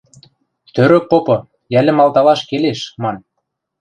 [0.73, 1.37] Тӧрӧк попы,
[1.73, 3.15] йӓлӹм алталаш келеш, ман.